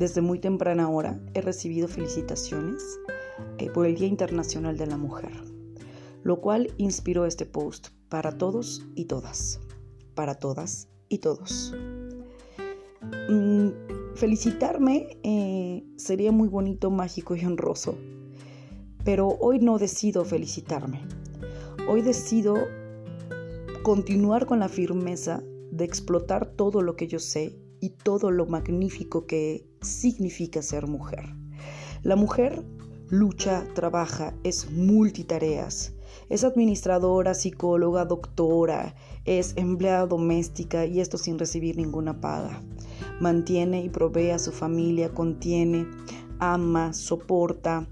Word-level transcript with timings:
desde 0.00 0.22
muy 0.22 0.38
temprana 0.38 0.88
hora 0.88 1.20
he 1.34 1.42
recibido 1.42 1.86
felicitaciones 1.86 2.82
eh, 3.58 3.68
por 3.68 3.84
el 3.84 3.96
Día 3.96 4.08
Internacional 4.08 4.78
de 4.78 4.86
la 4.86 4.96
Mujer, 4.96 5.30
lo 6.22 6.40
cual 6.40 6.72
inspiró 6.78 7.26
este 7.26 7.44
post 7.44 7.88
para 8.08 8.32
todos 8.32 8.86
y 8.94 9.04
todas, 9.04 9.60
para 10.14 10.36
todas 10.36 10.88
y 11.10 11.18
todos. 11.18 11.74
Mm, 13.28 13.68
felicitarme 14.14 15.18
eh, 15.22 15.84
sería 15.96 16.32
muy 16.32 16.48
bonito, 16.48 16.90
mágico 16.90 17.36
y 17.36 17.44
honroso, 17.44 17.98
pero 19.04 19.28
hoy 19.28 19.58
no 19.58 19.76
decido 19.76 20.24
felicitarme. 20.24 21.02
Hoy 21.86 22.00
decido 22.00 22.56
continuar 23.82 24.46
con 24.46 24.60
la 24.60 24.70
firmeza 24.70 25.42
de 25.70 25.84
explotar 25.84 26.46
todo 26.46 26.80
lo 26.80 26.96
que 26.96 27.06
yo 27.06 27.18
sé 27.18 27.60
y 27.80 27.90
todo 27.90 28.30
lo 28.30 28.46
magnífico 28.46 29.26
que 29.26 29.66
significa 29.80 30.62
ser 30.62 30.86
mujer. 30.86 31.34
La 32.02 32.16
mujer 32.16 32.64
lucha, 33.10 33.64
trabaja, 33.74 34.34
es 34.44 34.70
multitareas. 34.70 35.94
Es 36.28 36.44
administradora, 36.44 37.34
psicóloga, 37.34 38.04
doctora, 38.04 38.94
es 39.24 39.54
empleada 39.56 40.06
doméstica 40.06 40.86
y 40.86 41.00
esto 41.00 41.18
sin 41.18 41.38
recibir 41.38 41.76
ninguna 41.76 42.20
paga. 42.20 42.62
Mantiene 43.20 43.82
y 43.82 43.88
provee 43.88 44.30
a 44.30 44.38
su 44.38 44.52
familia, 44.52 45.12
contiene, 45.12 45.86
ama, 46.38 46.92
soporta, 46.92 47.86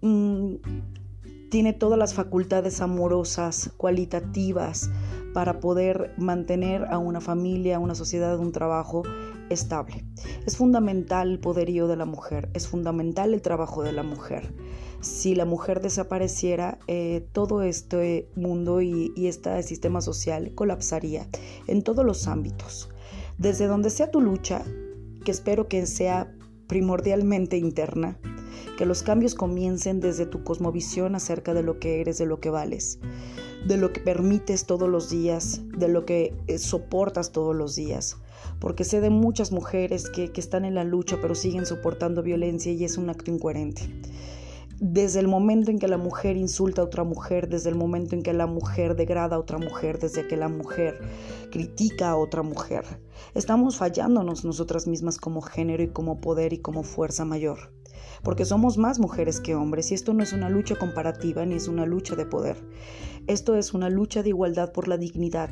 mm, 0.00 0.54
tiene 1.50 1.74
todas 1.74 1.98
las 1.98 2.14
facultades 2.14 2.80
amorosas, 2.80 3.70
cualitativas, 3.76 4.90
para 5.32 5.60
poder 5.60 6.12
mantener 6.18 6.84
a 6.90 6.98
una 6.98 7.20
familia, 7.20 7.76
a 7.76 7.78
una 7.78 7.94
sociedad, 7.94 8.38
un 8.38 8.52
trabajo 8.52 9.02
estable. 9.50 10.04
Es 10.46 10.56
fundamental 10.56 11.30
el 11.30 11.38
poderío 11.38 11.88
de 11.88 11.96
la 11.96 12.04
mujer, 12.04 12.50
es 12.54 12.68
fundamental 12.68 13.34
el 13.34 13.42
trabajo 13.42 13.82
de 13.82 13.92
la 13.92 14.02
mujer. 14.02 14.54
Si 15.00 15.34
la 15.34 15.44
mujer 15.44 15.80
desapareciera, 15.80 16.78
eh, 16.86 17.26
todo 17.32 17.62
este 17.62 18.30
mundo 18.36 18.80
y, 18.80 19.12
y 19.16 19.26
este 19.26 19.62
sistema 19.62 20.00
social 20.00 20.54
colapsaría 20.54 21.28
en 21.66 21.82
todos 21.82 22.04
los 22.04 22.28
ámbitos. 22.28 22.90
Desde 23.38 23.66
donde 23.66 23.90
sea 23.90 24.10
tu 24.10 24.20
lucha, 24.20 24.62
que 25.24 25.32
espero 25.32 25.66
que 25.66 25.86
sea 25.86 26.32
primordialmente 26.68 27.56
interna, 27.56 28.18
que 28.78 28.86
los 28.86 29.02
cambios 29.02 29.34
comiencen 29.34 30.00
desde 30.00 30.26
tu 30.26 30.44
cosmovisión 30.44 31.14
acerca 31.14 31.52
de 31.52 31.62
lo 31.62 31.78
que 31.78 32.00
eres, 32.00 32.18
de 32.18 32.26
lo 32.26 32.40
que 32.40 32.50
vales 32.50 33.00
de 33.64 33.76
lo 33.76 33.92
que 33.92 34.00
permites 34.00 34.66
todos 34.66 34.88
los 34.88 35.08
días, 35.10 35.60
de 35.76 35.88
lo 35.88 36.04
que 36.04 36.34
eh, 36.46 36.58
soportas 36.58 37.32
todos 37.32 37.54
los 37.54 37.76
días. 37.76 38.16
Porque 38.58 38.84
sé 38.84 39.00
de 39.00 39.10
muchas 39.10 39.52
mujeres 39.52 40.08
que, 40.10 40.30
están 40.34 40.64
en 40.64 40.74
la 40.74 40.84
lucha 40.84 41.18
pero 41.20 41.34
siguen 41.34 41.66
soportando 41.66 42.22
violencia 42.22 42.72
y 42.72 42.84
es 42.84 42.98
un 42.98 43.10
acto 43.10 43.30
incoherente. 43.30 43.82
Desde 44.80 45.20
el 45.20 45.28
momento 45.28 45.70
en 45.70 45.78
que 45.78 45.86
la 45.86 45.96
mujer 45.96 46.36
insulta 46.36 46.82
a 46.82 46.84
otra 46.84 47.04
mujer, 47.04 47.48
desde 47.48 47.68
el 47.68 47.76
momento 47.76 48.16
en 48.16 48.22
que 48.22 48.32
la 48.32 48.46
mujer 48.46 48.96
degrada 48.96 49.36
a 49.36 49.38
otra 49.38 49.58
mujer, 49.58 50.00
desde 50.00 50.26
que 50.26 50.36
la 50.36 50.48
mujer 50.48 50.98
critica 51.52 52.10
a 52.10 52.16
otra 52.16 52.42
mujer, 52.42 52.84
estamos 53.34 53.76
fallándonos 53.76 54.44
nosotras 54.44 54.88
mismas 54.88 55.18
como 55.18 55.40
género 55.40 55.84
y 55.84 55.88
como 55.88 56.20
poder 56.20 56.52
y 56.52 56.58
como 56.58 56.82
fuerza 56.82 57.24
mayor 57.24 57.70
porque 58.22 58.44
somos 58.44 58.78
más 58.78 58.98
mujeres 58.98 59.40
que 59.40 59.54
hombres 59.54 59.90
y 59.90 59.94
esto 59.94 60.14
no 60.14 60.22
es 60.22 60.32
una 60.32 60.48
lucha 60.48 60.76
comparativa 60.76 61.44
ni 61.44 61.56
es 61.56 61.68
una 61.68 61.86
lucha 61.86 62.16
de 62.16 62.26
poder. 62.26 62.56
Esto 63.26 63.56
es 63.56 63.74
una 63.74 63.90
lucha 63.90 64.22
de 64.22 64.30
igualdad 64.30 64.72
por 64.72 64.88
la 64.88 64.96
dignidad, 64.96 65.50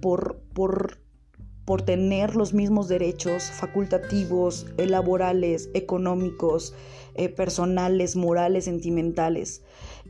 por, 0.00 0.40
por, 0.54 0.98
por 1.64 1.82
tener 1.82 2.36
los 2.36 2.54
mismos 2.54 2.88
derechos 2.88 3.44
facultativos, 3.44 4.66
laborales, 4.76 5.70
económicos, 5.74 6.74
eh, 7.18 7.28
personales, 7.28 8.16
morales, 8.16 8.64
sentimentales. 8.64 9.62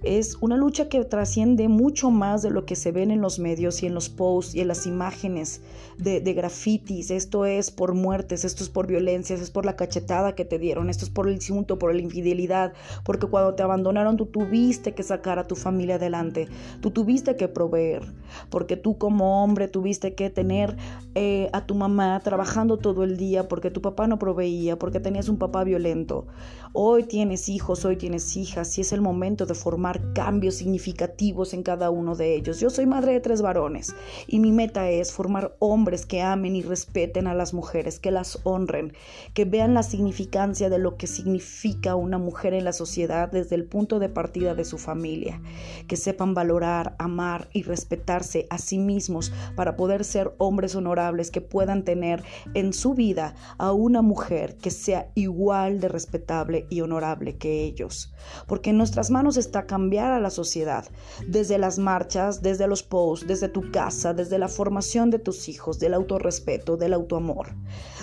Es 0.03 0.37
una 0.41 0.57
lucha 0.57 0.89
que 0.89 1.05
trasciende 1.05 1.67
mucho 1.67 2.11
más 2.11 2.43
de 2.43 2.51
lo 2.51 2.65
que 2.65 2.77
se 2.77 2.93
ven 2.93 3.11
en 3.11 3.21
los 3.21 3.41
medios 3.41 3.83
y 3.83 3.87
en 3.87 3.95
los 3.95 4.09
posts 4.09 4.55
y 4.55 4.61
en 4.61 4.69
las 4.69 4.87
imágenes 4.87 5.61
de, 5.99 6.21
grafitis. 6.35 7.11
Esto 7.11 7.47
es 7.47 7.73
por 7.73 7.95
muertes, 7.95 8.45
esto 8.45 8.63
es 8.63 8.71
por 8.71 8.87
violencias, 8.87 9.41
es 9.41 9.51
por 9.51 9.67
la 9.67 9.75
cachetada 9.75 10.37
que 10.37 10.45
te 10.45 10.59
dieron, 10.59 10.89
esto 10.89 11.05
es 11.05 11.11
por 11.11 11.27
el 11.27 11.35
insulto, 11.35 11.79
por 11.81 11.93
la 11.93 12.01
infidelidad, 12.01 12.75
porque 13.05 13.27
cuando 13.27 13.55
te 13.55 13.65
abandonaron 13.65 14.17
tú 14.17 14.27
tuviste 14.27 14.95
que 14.95 15.03
sacar 15.03 15.41
a 15.41 15.49
tu 15.49 15.57
familia 15.57 15.97
adelante, 15.97 16.47
tú 16.81 16.93
tuviste 16.93 17.35
que 17.37 17.49
proveer, 17.49 18.03
porque 18.51 18.77
tú 18.77 18.99
como 18.99 19.43
hombre 19.43 19.67
tuviste 19.67 20.15
que 20.15 20.31
tener 20.31 20.77
eh, 21.17 21.49
a 21.53 21.67
tu 21.67 21.75
mamá 21.75 22.21
trabajando 22.23 22.77
todo 22.77 23.03
el 23.03 23.17
día, 23.17 23.49
porque 23.49 23.73
tu 23.73 23.83
papá 23.83 24.07
no 24.07 24.19
proveía, 24.21 24.79
porque 24.79 25.01
tenías 25.01 25.29
un 25.29 25.39
papá 25.39 25.65
violento. 25.65 26.27
Hoy 26.73 26.98
tienes 27.05 27.49
hijos, 27.49 27.85
hoy 27.85 27.97
tienes 27.97 28.37
hijas 28.37 28.77
y 28.79 28.81
es 28.81 28.93
el 28.93 29.01
momento 29.01 29.47
de 29.47 29.55
formar 29.55 30.13
cambios 30.13 30.57
significativos 30.57 31.55
en 31.55 31.63
cada 31.63 31.91
uno 31.91 32.15
de 32.15 32.35
ellos. 32.35 32.61
Yo 32.61 32.71
soy 32.71 32.87
madre 32.87 33.13
de 33.13 33.21
tres 33.21 33.43
varones 33.43 33.95
y 34.27 34.39
mi 34.39 34.53
meta 34.53 34.89
es 34.91 35.13
formar 35.13 35.57
hombres 35.59 36.07
que 36.07 36.23
amen 36.23 36.57
y 36.57 36.63
respeten 36.63 37.27
a 37.27 37.35
las 37.35 37.55
mujeres, 37.55 37.99
que 37.99 38.11
las 38.11 38.41
honren, 38.45 38.93
que 39.35 39.45
vean 39.45 39.75
la 39.75 39.83
significancia 39.83 40.71
de 40.71 40.79
lo 40.79 40.97
que 40.97 41.07
significa 41.07 41.95
una 41.95 42.19
mujer 42.19 42.55
en 42.55 42.65
la 42.65 42.73
sociedad 42.73 43.31
desde 43.31 43.57
el 43.57 43.65
punto 43.65 43.99
de 43.99 44.09
partida 44.09 44.55
de 44.55 44.65
su 44.65 44.79
familia, 44.79 45.41
que 45.87 45.97
sepan 45.97 46.35
valorar, 46.35 46.97
amar 46.99 47.49
y 47.53 47.63
respetarse 47.63 48.47
a 48.51 48.59
sí 48.59 48.79
mismos 48.79 49.33
para 49.57 49.77
poder 49.77 50.05
ser 50.05 50.33
hombres 50.39 50.75
honorables 50.75 51.31
que 51.31 51.41
puedan 51.41 51.85
tener 51.85 52.23
en 52.55 52.73
su 52.73 52.95
vida 52.95 53.35
a 53.59 53.73
una 53.73 54.03
mujer 54.03 54.57
que 54.57 54.71
sea 54.71 55.11
igual 55.15 55.81
de 55.81 55.89
respetable 55.89 56.67
y 56.71 56.81
honorable 56.89 57.37
que 57.37 57.65
ellos. 57.65 58.13
Porque 58.47 58.71
en 58.71 58.79
nuestras 58.79 59.11
manos 59.11 59.37
está 59.37 59.67
cambiar 59.67 60.13
a 60.13 60.21
la 60.21 60.31
sociedad, 60.31 60.87
desde 61.27 61.59
las 61.59 61.79
marchas, 61.79 62.43
desde 62.43 62.67
los 62.67 62.83
posts, 62.83 63.27
desde 63.27 63.49
tu 63.49 63.71
casa, 63.71 64.15
desde 64.15 64.39
la 64.39 64.49
formación 64.49 65.11
de 65.11 65.19
tus 65.19 65.49
hijos, 65.49 65.79
del 65.79 65.95
autorrespeto, 65.95 66.77
del 66.77 66.95
autoamor, 66.95 67.55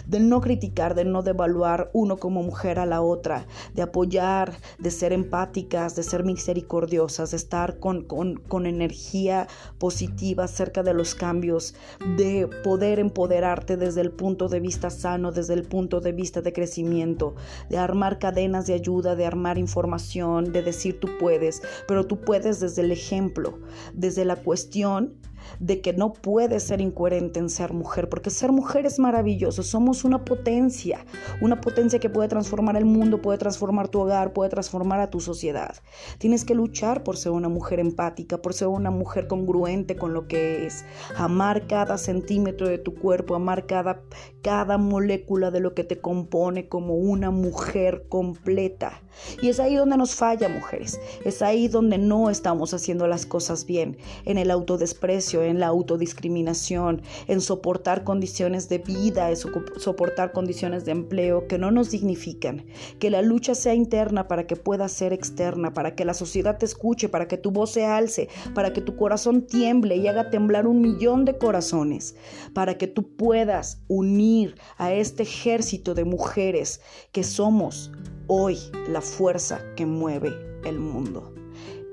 del 0.06 0.30
no 0.30 0.42
criticar, 0.42 0.96
de 0.96 1.06
no 1.06 1.24
devaluar 1.24 1.90
uno 1.94 2.18
como 2.18 2.44
mujer 2.44 2.80
a 2.80 2.86
la 2.86 3.02
otra, 3.02 3.48
de 3.74 3.82
apoyar, 3.82 4.54
de 4.80 4.92
ser 4.92 5.14
empáticas, 5.14 5.96
de 5.96 6.04
ser 6.04 6.24
misericordiosas, 6.24 7.32
de 7.32 7.38
estar 7.38 7.80
con, 7.80 8.04
con, 8.04 8.36
con 8.38 8.66
energía 8.66 9.48
positiva 9.80 10.46
acerca 10.46 10.84
de 10.84 10.94
los 10.94 11.16
cambios, 11.16 11.76
de 12.18 12.48
poder 12.64 13.00
empoderarte 13.00 13.78
desde 13.78 14.02
el 14.02 14.12
punto 14.12 14.48
de 14.48 14.60
vista 14.60 14.90
sano, 14.90 15.32
desde 15.32 15.54
el 15.54 15.64
punto 15.64 16.02
de 16.02 16.12
vista 16.12 16.42
de 16.42 16.54
crecimiento, 16.54 17.36
de 17.70 17.78
armar 17.78 18.20
cadenas 18.20 18.68
de 18.68 18.75
ayuda, 18.76 19.16
de 19.16 19.26
armar 19.26 19.58
información, 19.58 20.52
de 20.52 20.62
decir 20.62 21.00
tú 21.00 21.10
puedes, 21.20 21.62
pero 21.88 22.06
tú 22.06 22.22
puedes 22.22 22.60
desde 22.60 22.82
el 22.82 22.92
ejemplo, 22.92 23.60
desde 23.94 24.26
la 24.26 24.36
cuestión 24.36 25.14
de 25.60 25.82
que 25.82 25.94
no 25.94 26.14
puedes 26.14 26.64
ser 26.64 26.82
incoherente 26.82 27.40
en 27.40 27.50
ser 27.50 27.74
mujer, 27.74 28.10
porque 28.10 28.30
ser 28.30 28.52
mujer 28.52 28.86
es 28.86 29.00
maravilloso, 29.00 29.64
somos 29.64 30.04
una 30.04 30.26
potencia, 30.26 31.06
una 31.42 31.62
potencia 31.62 32.00
que 32.00 32.10
puede 32.10 32.28
transformar 32.28 32.78
el 32.78 32.86
mundo, 32.86 33.22
puede 33.22 33.38
transformar 33.38 33.88
tu 33.88 34.02
hogar, 34.02 34.34
puede 34.34 34.50
transformar 34.50 35.00
a 35.00 35.10
tu 35.10 35.20
sociedad. 35.20 35.76
Tienes 36.18 36.46
que 36.46 36.56
luchar 36.56 37.04
por 37.04 37.18
ser 37.18 37.32
una 37.32 37.50
mujer 37.50 37.80
empática, 37.80 38.42
por 38.42 38.54
ser 38.54 38.68
una 38.68 38.92
mujer 38.92 39.28
congruente 39.28 39.96
con 39.96 40.14
lo 40.14 40.28
que 40.28 40.66
es, 40.66 40.86
amar 41.18 41.68
cada 41.68 41.98
centímetro 41.98 42.68
de 42.68 42.78
tu 42.78 42.96
cuerpo, 42.96 43.36
amar 43.36 43.66
cada, 43.66 44.02
cada 44.42 44.78
molécula 44.78 45.52
de 45.52 45.60
lo 45.60 45.74
que 45.74 45.84
te 45.84 46.00
compone 46.00 46.68
como 46.68 46.96
una 46.96 47.32
mujer 47.32 48.06
completa. 48.10 49.02
Y 49.42 49.50
es 49.50 49.60
ahí 49.60 49.76
donde 49.76 49.98
nos 49.98 50.16
falla, 50.16 50.50
mujeres, 50.50 51.00
es 51.24 51.42
ahí 51.42 51.68
donde 51.68 51.98
no 51.98 52.30
estamos 52.30 52.74
haciendo 52.74 53.08
las 53.08 53.26
cosas 53.26 53.66
bien, 53.66 53.98
en 54.26 54.38
el 54.38 54.52
autodesprecio 54.52 55.35
en 55.44 55.60
la 55.60 55.68
autodiscriminación, 55.68 57.02
en 57.28 57.42
soportar 57.42 58.04
condiciones 58.04 58.70
de 58.70 58.80
vida, 58.80 59.30
en 59.30 59.38
soportar 59.38 60.32
condiciones 60.32 60.86
de 60.86 60.92
empleo 60.92 61.48
que 61.48 61.58
no 61.58 61.72
nos 61.72 61.92
dignifican. 61.92 62.66
Que 63.00 63.10
la 63.10 63.22
lucha 63.22 63.56
sea 63.56 63.74
interna 63.74 64.28
para 64.28 64.48
que 64.48 64.56
pueda 64.56 64.88
ser 64.88 65.14
externa, 65.14 65.74
para 65.74 65.96
que 65.96 66.06
la 66.06 66.14
sociedad 66.14 66.58
te 66.58 66.66
escuche, 66.66 67.10
para 67.10 67.28
que 67.28 67.38
tu 67.38 67.52
voz 67.52 67.72
se 67.72 67.86
alce, 67.86 68.30
para 68.54 68.74
que 68.74 68.82
tu 68.82 68.96
corazón 68.96 69.46
tiemble 69.48 69.96
y 69.98 70.08
haga 70.08 70.30
temblar 70.30 70.68
un 70.68 70.82
millón 70.82 71.26
de 71.26 71.38
corazones, 71.38 72.16
para 72.54 72.78
que 72.78 72.88
tú 72.88 73.16
puedas 73.16 73.82
unir 73.88 74.56
a 74.78 74.94
este 74.94 75.24
ejército 75.24 75.94
de 75.94 76.06
mujeres 76.06 76.82
que 77.12 77.24
somos 77.24 77.92
hoy 78.28 78.58
la 78.90 79.02
fuerza 79.02 79.62
que 79.76 79.86
mueve 79.86 80.34
el 80.64 80.80
mundo. 80.80 81.34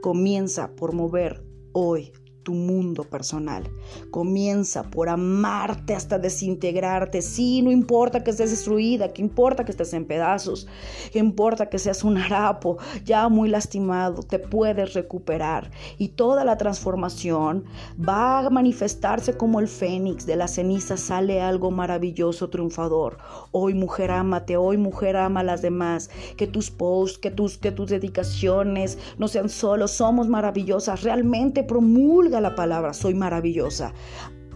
Comienza 0.01 0.75
por 0.75 0.93
mover 0.93 1.45
hoy 1.73 2.13
tu 2.43 2.55
mundo 2.55 3.05
personal. 3.05 3.71
Comienza 4.11 4.83
por 4.83 5.09
amarte 5.09 5.95
hasta 5.95 6.19
desintegrarte. 6.19 7.23
Sí, 7.23 7.63
no 7.63 7.71
importa 7.71 8.25
que 8.25 8.31
estés 8.31 8.51
destruida, 8.51 9.13
que 9.13 9.23
importa 9.23 9.65
que 9.65 9.73
estés 9.73 9.93
en 9.95 10.05
pedazos, 10.05 10.67
que 11.13 11.19
importa 11.19 11.69
que 11.69 11.79
seas 11.79 12.05
un 12.05 12.19
harapo 12.19 12.79
ya 13.05 13.29
muy 13.29 13.49
lastimado, 13.49 14.23
te 14.23 14.39
puedes 14.39 14.95
recuperar. 14.95 15.71
Y 15.99 16.09
toda 16.09 16.45
la 16.45 16.57
transformación 16.57 17.65
va 17.99 18.41
a 18.41 18.51
manifestarse 18.51 19.37
como 19.37 19.61
el 19.61 19.69
fénix. 19.69 20.27
De 20.27 20.37
la 20.37 20.49
ceniza 20.49 20.97
sale 20.97 21.41
algo 21.41 21.71
maravilloso, 21.71 22.51
triunfador. 22.51 23.19
Hoy 23.51 23.75
mujer, 23.75 24.11
ámate, 24.11 24.57
hoy 24.57 24.77
mujer, 24.77 25.17
ama 25.17 25.41
a 25.41 25.45
las 25.45 25.63
demás. 25.63 26.11
Que 26.37 26.47
tus 26.47 26.71
posts, 26.71 27.19
que 27.19 27.31
tus, 27.31 27.59
que 27.59 27.73
tus 27.73 27.91
dedicaciones 27.91 28.99
no 29.19 29.29
sean 29.29 29.49
solo, 29.49 29.89
somos 29.89 30.29
maravillosas. 30.29 31.03
Realmente 31.03 31.63
promulga 31.63 32.32
la 32.41 32.55
palabra, 32.55 32.93
soy 32.93 33.15
maravillosa. 33.15 33.93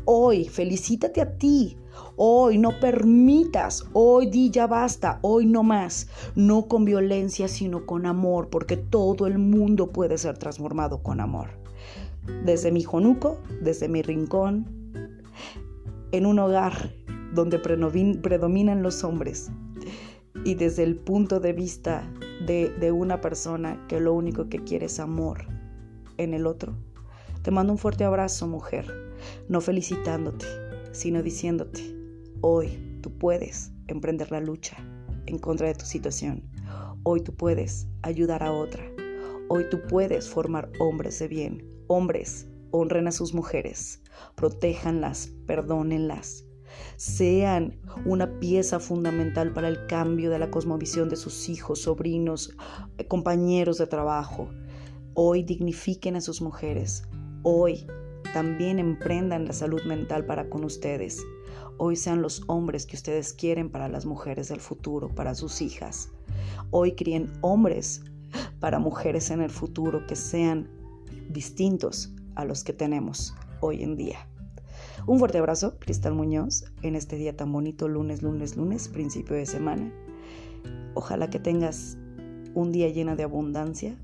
Hoy, 0.04 0.44
felicítate 0.44 1.20
a 1.20 1.36
ti. 1.36 1.76
Hoy 2.16 2.58
no 2.58 2.78
permitas, 2.80 3.86
hoy 3.92 4.26
di 4.30 4.50
ya 4.50 4.66
basta, 4.66 5.18
hoy 5.22 5.46
no 5.46 5.62
más. 5.62 6.08
No 6.34 6.68
con 6.68 6.84
violencia, 6.84 7.48
sino 7.48 7.86
con 7.86 8.06
amor, 8.06 8.48
porque 8.48 8.76
todo 8.76 9.26
el 9.26 9.38
mundo 9.38 9.90
puede 9.90 10.16
ser 10.16 10.38
transformado 10.38 11.02
con 11.02 11.20
amor. 11.20 11.50
Desde 12.44 12.72
mi 12.72 12.82
jonuco, 12.82 13.38
desde 13.60 13.88
mi 13.88 14.02
rincón, 14.02 14.66
en 16.12 16.26
un 16.26 16.38
hogar 16.38 16.92
donde 17.34 17.58
predominan 17.58 18.82
los 18.82 19.04
hombres 19.04 19.50
y 20.44 20.54
desde 20.54 20.84
el 20.84 20.96
punto 20.96 21.40
de 21.40 21.52
vista 21.52 22.10
de, 22.46 22.70
de 22.80 22.92
una 22.92 23.20
persona 23.20 23.84
que 23.88 24.00
lo 24.00 24.14
único 24.14 24.48
que 24.48 24.62
quiere 24.62 24.86
es 24.86 25.00
amor 25.00 25.46
en 26.16 26.34
el 26.34 26.46
otro 26.46 26.74
te 27.46 27.52
mando 27.52 27.72
un 27.72 27.78
fuerte 27.78 28.02
abrazo, 28.02 28.48
mujer, 28.48 28.92
no 29.48 29.60
felicitándote, 29.60 30.46
sino 30.90 31.22
diciéndote, 31.22 31.80
hoy 32.40 32.98
tú 33.02 33.16
puedes 33.16 33.70
emprender 33.86 34.32
la 34.32 34.40
lucha 34.40 34.76
en 35.26 35.38
contra 35.38 35.68
de 35.68 35.76
tu 35.76 35.86
situación. 35.86 36.42
Hoy 37.04 37.20
tú 37.20 37.36
puedes 37.36 37.86
ayudar 38.02 38.42
a 38.42 38.50
otra. 38.50 38.82
Hoy 39.48 39.66
tú 39.70 39.80
puedes 39.88 40.28
formar 40.28 40.72
hombres 40.80 41.20
de 41.20 41.28
bien. 41.28 41.64
Hombres, 41.86 42.48
honren 42.72 43.06
a 43.06 43.12
sus 43.12 43.32
mujeres, 43.32 44.02
protéjanlas, 44.34 45.28
perdónenlas. 45.46 46.46
Sean 46.96 47.78
una 48.04 48.40
pieza 48.40 48.80
fundamental 48.80 49.52
para 49.52 49.68
el 49.68 49.86
cambio 49.86 50.30
de 50.30 50.40
la 50.40 50.50
cosmovisión 50.50 51.08
de 51.08 51.14
sus 51.14 51.48
hijos, 51.48 51.82
sobrinos, 51.82 52.56
compañeros 53.06 53.78
de 53.78 53.86
trabajo. 53.86 54.48
Hoy 55.14 55.44
dignifiquen 55.44 56.16
a 56.16 56.20
sus 56.20 56.42
mujeres, 56.42 57.04
Hoy 57.48 57.86
también 58.34 58.80
emprendan 58.80 59.46
la 59.46 59.52
salud 59.52 59.80
mental 59.84 60.26
para 60.26 60.50
con 60.50 60.64
ustedes. 60.64 61.24
Hoy 61.78 61.94
sean 61.94 62.20
los 62.20 62.42
hombres 62.48 62.86
que 62.86 62.96
ustedes 62.96 63.32
quieren 63.32 63.70
para 63.70 63.88
las 63.88 64.04
mujeres 64.04 64.48
del 64.48 64.58
futuro, 64.58 65.14
para 65.14 65.32
sus 65.36 65.62
hijas. 65.62 66.08
Hoy 66.72 66.96
críen 66.96 67.32
hombres 67.42 68.02
para 68.58 68.80
mujeres 68.80 69.30
en 69.30 69.42
el 69.42 69.50
futuro 69.50 70.08
que 70.08 70.16
sean 70.16 70.68
distintos 71.30 72.12
a 72.34 72.44
los 72.44 72.64
que 72.64 72.72
tenemos 72.72 73.32
hoy 73.60 73.84
en 73.84 73.94
día. 73.94 74.28
Un 75.06 75.20
fuerte 75.20 75.38
abrazo, 75.38 75.78
Cristal 75.78 76.14
Muñoz, 76.14 76.64
en 76.82 76.96
este 76.96 77.14
día 77.14 77.36
tan 77.36 77.52
bonito, 77.52 77.86
lunes, 77.86 78.22
lunes, 78.22 78.56
lunes, 78.56 78.88
principio 78.88 79.36
de 79.36 79.46
semana. 79.46 79.92
Ojalá 80.94 81.30
que 81.30 81.38
tengas 81.38 81.96
un 82.54 82.72
día 82.72 82.88
lleno 82.88 83.14
de 83.14 83.22
abundancia 83.22 83.96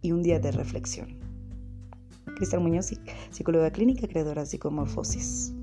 y 0.00 0.12
un 0.12 0.22
día 0.22 0.38
de 0.38 0.52
reflexión. 0.52 1.29
Cristal 2.36 2.60
Muñoz, 2.60 2.90
psicóloga 3.30 3.70
clínica, 3.70 4.06
creadora 4.06 4.42
de 4.42 4.48
Psicomorfosis. 4.48 5.54